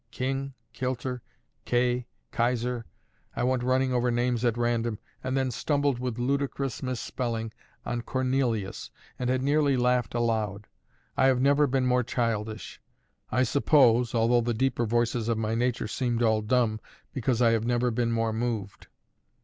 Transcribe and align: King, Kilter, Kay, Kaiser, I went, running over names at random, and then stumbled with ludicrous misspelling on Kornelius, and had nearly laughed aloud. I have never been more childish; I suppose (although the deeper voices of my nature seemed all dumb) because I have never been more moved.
King, 0.09 0.55
Kilter, 0.73 1.21
Kay, 1.63 2.07
Kaiser, 2.31 2.85
I 3.35 3.43
went, 3.43 3.61
running 3.61 3.93
over 3.93 4.09
names 4.09 4.43
at 4.43 4.57
random, 4.57 4.97
and 5.23 5.37
then 5.37 5.51
stumbled 5.51 5.99
with 5.99 6.17
ludicrous 6.17 6.81
misspelling 6.81 7.53
on 7.85 8.01
Kornelius, 8.01 8.89
and 9.19 9.29
had 9.29 9.43
nearly 9.43 9.77
laughed 9.77 10.15
aloud. 10.15 10.65
I 11.15 11.27
have 11.27 11.39
never 11.39 11.67
been 11.67 11.85
more 11.85 12.01
childish; 12.01 12.81
I 13.31 13.43
suppose 13.43 14.15
(although 14.15 14.41
the 14.41 14.55
deeper 14.55 14.87
voices 14.87 15.27
of 15.29 15.37
my 15.37 15.53
nature 15.53 15.87
seemed 15.87 16.23
all 16.23 16.41
dumb) 16.41 16.79
because 17.13 17.39
I 17.39 17.51
have 17.51 17.67
never 17.67 17.91
been 17.91 18.11
more 18.11 18.33
moved. 18.33 18.87